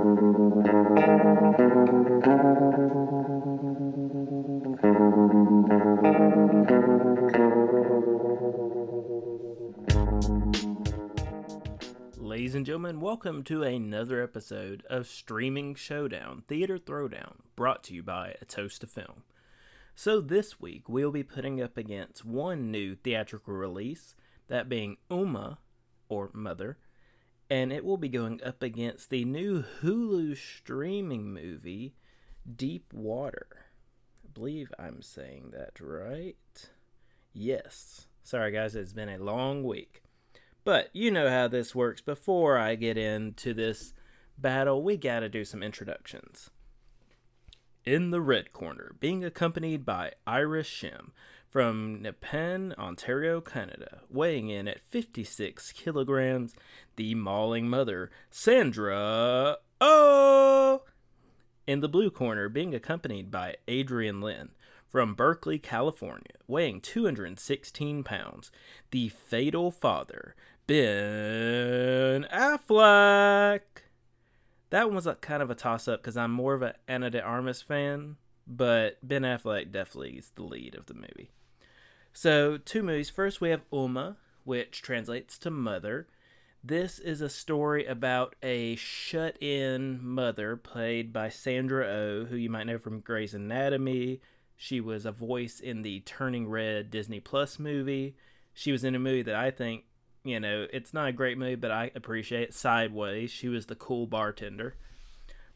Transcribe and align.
Ladies 0.00 0.14
and 12.54 12.64
gentlemen, 12.64 13.00
welcome 13.00 13.42
to 13.44 13.62
another 13.62 14.22
episode 14.22 14.86
of 14.88 15.06
Streaming 15.06 15.74
Showdown 15.74 16.44
Theater 16.48 16.78
Throwdown, 16.78 17.34
brought 17.54 17.84
to 17.84 17.94
you 17.94 18.02
by 18.02 18.36
A 18.40 18.46
Toast 18.46 18.82
of 18.82 18.90
Film. 18.90 19.24
So, 19.94 20.22
this 20.22 20.58
week 20.58 20.88
we'll 20.88 21.12
be 21.12 21.22
putting 21.22 21.60
up 21.60 21.76
against 21.76 22.24
one 22.24 22.70
new 22.70 22.94
theatrical 22.94 23.52
release, 23.52 24.14
that 24.48 24.66
being 24.66 24.96
Umma, 25.10 25.58
or 26.08 26.30
Mother, 26.32 26.78
and 27.50 27.72
it 27.72 27.84
will 27.84 27.96
be 27.96 28.08
going 28.08 28.40
up 28.44 28.62
against 28.62 29.10
the 29.10 29.24
new 29.24 29.64
Hulu 29.82 30.36
streaming 30.36 31.34
movie, 31.34 31.94
Deep 32.56 32.92
Water. 32.92 33.48
I 34.24 34.28
believe 34.32 34.72
I'm 34.78 35.02
saying 35.02 35.50
that 35.52 35.80
right. 35.80 36.36
Yes. 37.32 38.06
Sorry, 38.22 38.52
guys, 38.52 38.76
it's 38.76 38.92
been 38.92 39.08
a 39.08 39.18
long 39.18 39.64
week. 39.64 40.02
But 40.62 40.90
you 40.92 41.10
know 41.10 41.28
how 41.28 41.48
this 41.48 41.74
works. 41.74 42.00
Before 42.00 42.56
I 42.56 42.76
get 42.76 42.96
into 42.96 43.52
this 43.52 43.94
battle, 44.38 44.82
we 44.82 44.96
gotta 44.96 45.28
do 45.28 45.44
some 45.44 45.62
introductions. 45.62 46.50
In 47.84 48.10
the 48.10 48.20
red 48.20 48.52
corner, 48.52 48.94
being 49.00 49.24
accompanied 49.24 49.84
by 49.84 50.12
Iris 50.26 50.68
Shim 50.68 51.10
from 51.50 52.00
Nepean, 52.00 52.72
Ontario, 52.78 53.40
Canada, 53.40 54.00
weighing 54.08 54.48
in 54.48 54.68
at 54.68 54.80
56 54.80 55.72
kilograms, 55.72 56.54
the 56.96 57.14
mauling 57.16 57.68
mother, 57.68 58.10
Sandra 58.30 59.58
Oh! 59.80 60.82
In 61.66 61.80
the 61.80 61.88
blue 61.88 62.10
corner, 62.10 62.48
being 62.48 62.74
accompanied 62.74 63.30
by 63.30 63.56
Adrian 63.66 64.20
Lyne 64.20 64.50
from 64.88 65.14
Berkeley, 65.14 65.58
California, 65.58 66.34
weighing 66.46 66.80
216 66.80 68.04
pounds, 68.04 68.50
the 68.90 69.08
fatal 69.08 69.70
father, 69.70 70.34
Ben 70.66 72.26
Affleck. 72.32 73.60
That 74.70 74.86
one 74.86 74.94
was 74.94 75.06
a, 75.06 75.14
kind 75.16 75.42
of 75.42 75.50
a 75.50 75.54
toss 75.56 75.88
up 75.88 76.00
because 76.00 76.16
I'm 76.16 76.30
more 76.30 76.54
of 76.54 76.62
an 76.62 76.74
Ana 76.86 77.10
de 77.10 77.20
Armas 77.20 77.62
fan, 77.62 78.16
but 78.46 78.98
Ben 79.02 79.22
Affleck 79.22 79.72
definitely 79.72 80.12
is 80.12 80.30
the 80.34 80.44
lead 80.44 80.74
of 80.74 80.86
the 80.86 80.94
movie. 80.94 81.30
So, 82.12 82.56
two 82.56 82.82
movies. 82.82 83.10
First, 83.10 83.40
we 83.40 83.50
have 83.50 83.68
Umma, 83.70 84.16
which 84.44 84.82
translates 84.82 85.38
to 85.38 85.50
mother. 85.50 86.06
This 86.62 86.98
is 86.98 87.22
a 87.22 87.30
story 87.30 87.86
about 87.86 88.34
a 88.42 88.76
shut 88.76 89.42
in 89.42 90.04
mother 90.04 90.56
played 90.56 91.12
by 91.12 91.30
Sandra 91.30 91.86
O, 91.86 91.90
oh, 91.90 92.24
who 92.26 92.36
you 92.36 92.50
might 92.50 92.66
know 92.66 92.78
from 92.78 93.00
Grey's 93.00 93.32
Anatomy. 93.32 94.20
She 94.56 94.78
was 94.78 95.06
a 95.06 95.12
voice 95.12 95.58
in 95.58 95.80
the 95.80 96.00
Turning 96.00 96.48
Red 96.48 96.90
Disney 96.90 97.18
Plus 97.18 97.58
movie. 97.58 98.14
She 98.52 98.72
was 98.72 98.84
in 98.84 98.94
a 98.94 98.98
movie 98.98 99.22
that 99.22 99.34
I 99.34 99.50
think, 99.50 99.84
you 100.22 100.38
know, 100.38 100.66
it's 100.70 100.92
not 100.92 101.08
a 101.08 101.12
great 101.12 101.38
movie, 101.38 101.54
but 101.54 101.70
I 101.70 101.92
appreciate 101.94 102.52
Sideways. 102.52 103.30
She 103.30 103.48
was 103.48 103.66
the 103.66 103.74
cool 103.74 104.06
bartender. 104.06 104.74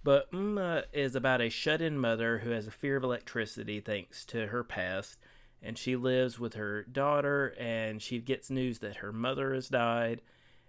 But 0.02 0.32
Umma 0.32 0.84
is 0.92 1.14
about 1.14 1.42
a 1.42 1.50
shut 1.50 1.82
in 1.82 1.98
mother 1.98 2.38
who 2.38 2.50
has 2.50 2.66
a 2.66 2.70
fear 2.70 2.96
of 2.96 3.04
electricity 3.04 3.80
thanks 3.80 4.24
to 4.26 4.46
her 4.46 4.64
past 4.64 5.18
and 5.64 5.78
she 5.78 5.96
lives 5.96 6.38
with 6.38 6.54
her 6.54 6.82
daughter 6.84 7.54
and 7.58 8.02
she 8.02 8.18
gets 8.18 8.50
news 8.50 8.80
that 8.80 8.96
her 8.96 9.12
mother 9.12 9.54
has 9.54 9.68
died. 9.68 10.20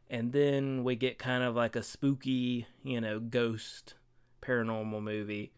And 0.10 0.32
then 0.32 0.84
we 0.84 0.96
get 0.96 1.20
kind 1.20 1.44
of 1.44 1.56
like 1.56 1.76
a 1.76 1.84
spooky 1.84 2.66
you 2.84 3.02
know 3.02 3.20
ghost 3.20 3.96
paranormal 4.42 5.04
movie. 5.04 5.52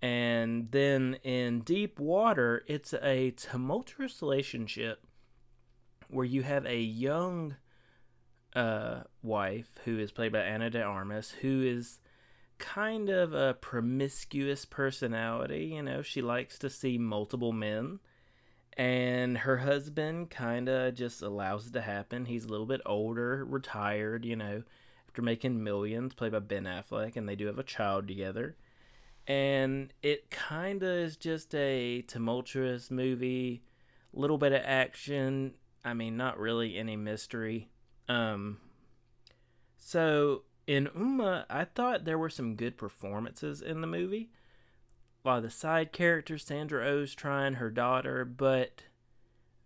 And 0.00 0.70
then 0.70 1.18
in 1.22 1.60
deep 1.60 2.00
water 2.00 2.64
it's 2.66 2.94
a 2.94 3.32
tumultuous 3.32 4.22
relationship 4.22 5.04
where 6.08 6.24
you 6.24 6.42
have 6.42 6.64
a 6.64 6.80
young 6.80 7.56
uh, 8.54 9.00
wife 9.22 9.78
who 9.84 9.98
is 9.98 10.12
played 10.12 10.32
by 10.32 10.40
Ana 10.40 10.70
de 10.70 10.82
Armas 10.82 11.30
who 11.42 11.62
is 11.62 11.98
kind 12.58 13.10
of 13.10 13.34
a 13.34 13.52
promiscuous 13.52 14.64
personality. 14.64 15.72
You 15.74 15.82
know 15.82 16.00
she 16.00 16.22
likes 16.22 16.58
to 16.60 16.70
see 16.70 16.96
multiple 16.96 17.52
men 17.52 17.98
and 18.76 19.38
her 19.38 19.58
husband 19.58 20.30
kind 20.30 20.68
of 20.68 20.94
just 20.94 21.22
allows 21.22 21.68
it 21.68 21.72
to 21.72 21.80
happen. 21.80 22.26
He's 22.26 22.44
a 22.44 22.48
little 22.48 22.66
bit 22.66 22.82
older, 22.84 23.44
retired, 23.44 24.24
you 24.24 24.36
know, 24.36 24.62
after 25.08 25.22
making 25.22 25.64
millions, 25.64 26.12
played 26.14 26.32
by 26.32 26.40
Ben 26.40 26.64
Affleck, 26.64 27.16
and 27.16 27.28
they 27.28 27.36
do 27.36 27.46
have 27.46 27.58
a 27.58 27.64
child 27.64 28.06
together. 28.06 28.56
And 29.26 29.92
it 30.02 30.30
kind 30.30 30.82
of 30.82 30.90
is 30.90 31.16
just 31.16 31.54
a 31.54 32.02
tumultuous 32.02 32.90
movie, 32.90 33.62
little 34.12 34.38
bit 34.38 34.52
of 34.52 34.62
action. 34.64 35.54
I 35.84 35.94
mean, 35.94 36.16
not 36.16 36.38
really 36.38 36.76
any 36.76 36.96
mystery. 36.96 37.70
Um, 38.08 38.58
so 39.78 40.42
in 40.66 40.86
Umma, 40.88 41.46
I 41.48 41.64
thought 41.64 42.04
there 42.04 42.18
were 42.18 42.28
some 42.28 42.56
good 42.56 42.76
performances 42.76 43.62
in 43.62 43.80
the 43.80 43.86
movie 43.86 44.30
a 45.26 45.30
lot 45.30 45.36
of 45.38 45.42
the 45.42 45.50
side 45.50 45.92
characters. 45.92 46.44
Sandra 46.44 46.86
Oh's 46.86 47.14
trying 47.14 47.54
her 47.54 47.70
daughter, 47.70 48.24
but 48.24 48.84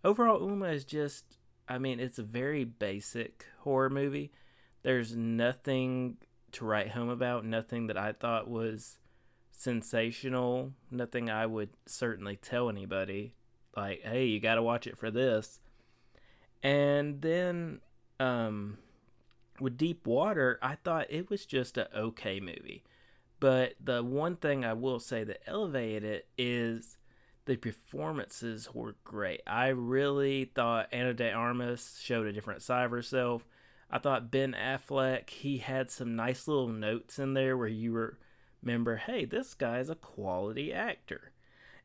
overall, 0.03 0.41
Umma 0.41 0.75
is 0.75 0.85
just. 0.85 1.25
I 1.69 1.79
mean, 1.79 2.01
it's 2.01 2.19
a 2.19 2.25
very 2.25 2.65
basic 2.65 3.47
horror 3.61 3.91
movie. 3.91 4.33
There's 4.83 5.15
nothing 5.15 6.17
to 6.53 6.65
write 6.65 6.91
home 6.91 7.09
about. 7.09 7.45
Nothing 7.45 7.87
that 7.87 7.97
I 7.97 8.13
thought 8.13 8.49
was 8.49 8.99
sensational. 9.53 10.73
Nothing 10.91 11.31
I 11.31 11.47
would 11.47 11.71
certainly 11.87 12.37
tell 12.37 12.69
anybody. 12.69 13.35
Like, 13.77 14.01
hey, 14.03 14.25
you 14.25 14.41
got 14.41 14.57
to 14.57 14.63
watch 14.63 14.89
it 14.89 14.99
for 14.99 15.13
this. 15.13 15.61
And 16.63 17.23
then, 17.23 17.81
um, 18.19 18.79
with 19.61 19.77
Deep 19.77 20.07
Water, 20.07 20.59
I 20.61 20.75
thought 20.75 21.07
it 21.09 21.31
was 21.31 21.47
just 21.47 21.79
a 21.79 21.97
okay 21.97 22.41
movie. 22.41 22.83
But 23.41 23.75
the 23.83 24.05
one 24.05 24.37
thing 24.37 24.65
I 24.65 24.75
will 24.75 25.01
say 25.01 25.25
that 25.25 25.49
elevated 25.49 26.05
it 26.05 26.29
is 26.37 26.99
the 27.47 27.57
performances 27.57 28.69
were 28.73 28.97
great. 29.03 29.41
I 29.47 29.69
really 29.69 30.45
thought 30.45 30.93
Ana 30.93 31.15
de 31.15 31.33
Armas 31.33 31.99
showed 32.03 32.27
a 32.27 32.33
different 32.33 32.63
side 32.63 32.85
of 32.85 32.91
herself. 32.91 33.47
I 33.91 33.99
thought 33.99 34.31
Ben 34.31 34.55
Affleck, 34.55 35.31
he 35.31 35.59
had 35.59 35.91
some 35.91 36.15
nice 36.15 36.47
little 36.47 36.69
notes 36.69 37.19
in 37.19 37.35
there 37.35 37.57
where 37.57 37.67
you 37.67 38.13
remember, 38.63 38.97
hey, 38.97 39.25
this 39.25 39.55
guy's 39.55 39.89
a 39.89 39.97
quality 39.97 40.73
actor. 40.73 41.33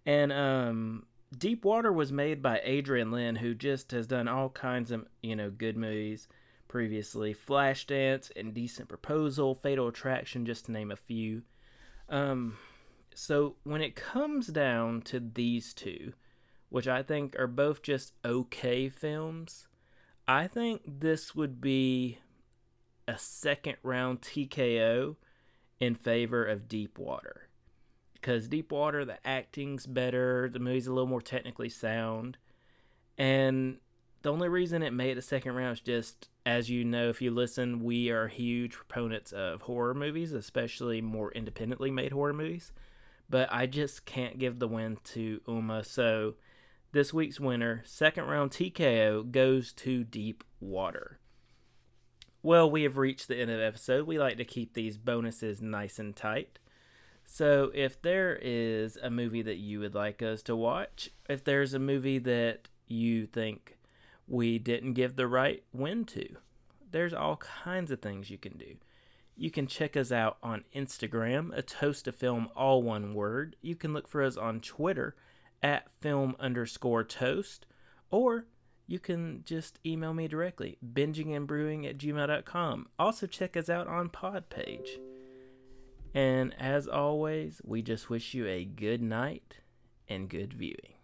And 0.05 0.31
um, 0.31 1.05
Deep 1.35 1.65
Water 1.65 1.91
was 1.91 2.11
made 2.11 2.43
by 2.43 2.61
Adrian 2.63 3.11
Lyne, 3.11 3.37
who 3.37 3.55
just 3.55 3.91
has 3.91 4.05
done 4.05 4.27
all 4.27 4.49
kinds 4.49 4.91
of, 4.91 5.05
you 5.23 5.35
know, 5.35 5.49
good 5.49 5.77
movies 5.77 6.27
previously 6.67 7.33
Flashdance, 7.33 8.31
Indecent 8.31 8.89
Proposal, 8.89 9.55
Fatal 9.55 9.87
Attraction, 9.87 10.45
just 10.45 10.65
to 10.65 10.71
name 10.71 10.91
a 10.91 10.95
few. 10.95 11.43
Um, 12.09 12.57
so 13.13 13.55
when 13.63 13.81
it 13.81 13.95
comes 13.95 14.47
down 14.47 15.01
to 15.03 15.19
these 15.19 15.73
two, 15.73 16.13
which 16.69 16.87
I 16.87 17.03
think 17.03 17.37
are 17.39 17.47
both 17.47 17.81
just 17.81 18.13
okay 18.23 18.89
films, 18.89 19.67
I 20.27 20.47
think 20.47 20.81
this 20.85 21.35
would 21.35 21.61
be 21.61 22.19
a 23.07 23.17
second 23.17 23.77
round 23.83 24.21
TKO 24.21 25.15
in 25.79 25.95
favor 25.95 26.43
of 26.45 26.67
Deep 26.67 26.97
Water. 26.97 27.49
Because 28.13 28.47
Deep 28.47 28.71
Water, 28.71 29.05
the 29.05 29.25
acting's 29.25 29.85
better, 29.85 30.49
the 30.49 30.59
movie's 30.59 30.87
a 30.87 30.93
little 30.93 31.07
more 31.07 31.21
technically 31.21 31.69
sound, 31.69 32.37
and 33.17 33.77
the 34.25 34.31
only 34.31 34.49
reason 34.49 34.81
it 34.81 34.91
made 34.91 35.19
a 35.19 35.21
second 35.21 35.53
round 35.53 35.73
is 35.73 35.81
just, 35.81 36.29
as 36.47 36.67
you 36.67 36.83
know, 36.83 37.09
if 37.09 37.21
you 37.21 37.29
listen, 37.29 37.83
we 37.83 38.09
are 38.09 38.27
huge 38.27 38.73
proponents 38.73 39.31
of 39.31 39.61
horror 39.61 39.93
movies, 39.93 40.33
especially 40.33 40.99
more 40.99 41.31
independently 41.33 41.91
made 41.91 42.11
horror 42.11 42.33
movies. 42.33 42.73
But 43.29 43.49
I 43.51 43.67
just 43.67 44.07
can't 44.07 44.39
give 44.39 44.57
the 44.57 44.67
win 44.67 44.97
to 45.13 45.41
Umma. 45.47 45.85
So 45.85 46.33
this 46.91 47.13
week's 47.13 47.39
winner, 47.39 47.83
second 47.85 48.23
round 48.23 48.49
TKO, 48.49 49.31
goes 49.31 49.71
to 49.73 50.03
Deep 50.03 50.43
Water. 50.59 51.19
Well, 52.41 52.67
we 52.71 52.81
have 52.81 52.97
reached 52.97 53.27
the 53.27 53.39
end 53.39 53.51
of 53.51 53.59
the 53.59 53.65
episode. 53.65 54.07
We 54.07 54.17
like 54.17 54.37
to 54.37 54.43
keep 54.43 54.73
these 54.73 54.97
bonuses 54.97 55.61
nice 55.61 55.99
and 55.99 56.15
tight. 56.15 56.57
So, 57.25 57.71
if 57.75 58.01
there 58.01 58.39
is 58.41 58.97
a 58.97 59.11
movie 59.11 59.43
that 59.43 59.57
you 59.57 59.81
would 59.81 59.93
like 59.93 60.23
us 60.23 60.41
to 60.43 60.55
watch, 60.55 61.11
if 61.29 61.43
there's 61.43 61.75
a 61.75 61.79
movie 61.79 62.19
that 62.19 62.69
you 62.87 63.27
think 63.27 63.74
we 64.27 64.59
didn't 64.59 64.93
give 64.93 65.15
the 65.15 65.27
right 65.27 65.63
win 65.73 66.05
to. 66.05 66.37
There's 66.91 67.13
all 67.13 67.37
kinds 67.37 67.91
of 67.91 68.01
things 68.01 68.29
you 68.29 68.37
can 68.37 68.57
do. 68.57 68.75
You 69.37 69.51
can 69.51 69.67
check 69.67 69.97
us 69.97 70.11
out 70.11 70.37
on 70.41 70.63
Instagram, 70.73 71.55
a 71.55 71.61
toast 71.61 72.07
of 72.07 72.15
film, 72.15 72.49
all 72.55 72.81
one 72.81 73.13
word. 73.13 73.57
You 73.61 73.75
can 73.75 73.93
look 73.93 74.07
for 74.07 74.23
us 74.23 74.37
on 74.37 74.61
Twitter 74.61 75.15
at 75.61 75.89
film 75.99 76.35
underscore 76.39 77.03
toast, 77.03 77.65
or 78.09 78.45
you 78.87 78.99
can 78.99 79.43
just 79.45 79.79
email 79.85 80.13
me 80.13 80.27
directly, 80.27 80.77
bingingandbrewing 80.93 81.89
at 81.89 81.97
gmail.com. 81.97 82.87
Also, 82.97 83.27
check 83.27 83.57
us 83.57 83.69
out 83.69 83.87
on 83.87 84.09
Podpage. 84.09 84.99
And 86.13 86.53
as 86.57 86.87
always, 86.87 87.61
we 87.65 87.81
just 87.81 88.09
wish 88.09 88.33
you 88.33 88.47
a 88.47 88.63
good 88.63 89.01
night 89.01 89.57
and 90.07 90.29
good 90.29 90.53
viewing. 90.53 90.94